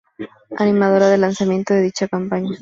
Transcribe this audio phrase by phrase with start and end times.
[0.57, 2.49] Animadora del lanzamiento de dicha campaña.